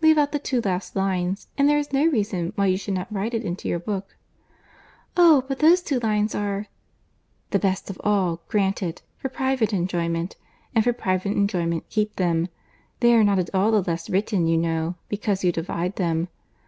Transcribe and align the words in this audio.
"Leave 0.00 0.16
out 0.16 0.30
the 0.30 0.38
two 0.38 0.60
last 0.62 0.94
lines, 0.94 1.48
and 1.58 1.68
there 1.68 1.76
is 1.76 1.92
no 1.92 2.04
reason 2.06 2.52
why 2.54 2.66
you 2.66 2.76
should 2.76 2.94
not 2.94 3.12
write 3.12 3.34
it 3.34 3.42
into 3.42 3.68
your 3.68 3.80
book." 3.80 4.16
"Oh! 5.16 5.44
but 5.48 5.58
those 5.58 5.82
two 5.82 5.98
lines 5.98 6.36
are"— 6.36 6.66
—"The 7.50 7.58
best 7.58 7.90
of 7.90 8.00
all. 8.04 8.42
Granted;—for 8.46 9.28
private 9.28 9.72
enjoyment; 9.72 10.36
and 10.72 10.84
for 10.84 10.92
private 10.92 11.32
enjoyment 11.32 11.82
keep 11.90 12.14
them. 12.14 12.46
They 13.00 13.12
are 13.14 13.24
not 13.24 13.40
at 13.40 13.52
all 13.52 13.72
the 13.72 13.82
less 13.82 14.08
written 14.08 14.46
you 14.46 14.56
know, 14.56 14.94
because 15.08 15.42
you 15.42 15.50
divide 15.50 15.96
them. 15.96 16.28